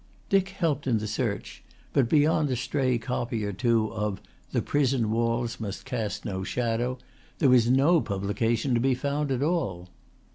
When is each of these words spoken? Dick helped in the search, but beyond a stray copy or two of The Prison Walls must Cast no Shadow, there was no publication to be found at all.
Dick 0.29 0.49
helped 0.49 0.87
in 0.87 0.97
the 0.97 1.05
search, 1.05 1.63
but 1.93 2.09
beyond 2.09 2.49
a 2.49 2.55
stray 2.55 2.97
copy 2.97 3.45
or 3.45 3.53
two 3.53 3.93
of 3.93 4.19
The 4.51 4.63
Prison 4.63 5.11
Walls 5.11 5.59
must 5.59 5.85
Cast 5.85 6.25
no 6.25 6.43
Shadow, 6.43 6.97
there 7.37 7.49
was 7.49 7.69
no 7.69 8.01
publication 8.01 8.73
to 8.73 8.79
be 8.79 8.95
found 8.95 9.31
at 9.31 9.43
all. 9.43 9.89